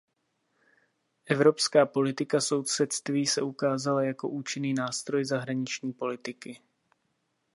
Evropská 1.25 1.85
politika 1.85 2.41
sousedství 2.41 3.27
se 3.27 3.41
ukázala 3.41 4.03
jako 4.03 4.29
účinný 4.29 4.73
nástroj 4.73 5.25
zahraniční 5.25 5.93
politiky. 5.93 6.61